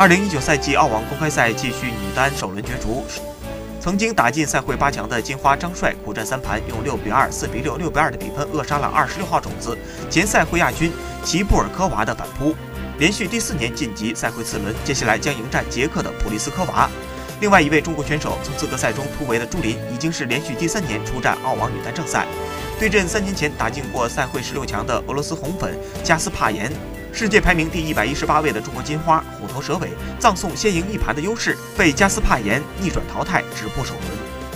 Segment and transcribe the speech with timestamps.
[0.00, 3.04] 二零一九赛季澳网公开赛继续女单首轮角逐，
[3.78, 9.76] 曾经打进赛会八强的金花张帅苦战三盘，用六比二、四比六、六比二的比分扼杀了二十六号种子
[10.08, 10.90] 前赛会亚军
[11.22, 12.54] 齐布尔科娃的反扑，
[12.98, 16.88] 连续第四年晋级赛会次轮，接下来将迎战捷克的普利斯科娃。
[17.42, 22.26] 另外一位中国选手从资格赛中突围的朱琳，已经是连续第三年出战澳网女单正赛，
[22.78, 26.72] 对阵三年前打进过赛会十六强的俄罗斯红粉加斯帕延。
[27.12, 34.49] 世界排名第一百一十八位的中国金花虎头蛇尾，葬送先赢一盘的优势，被加斯帕延逆转淘汰，止步首轮。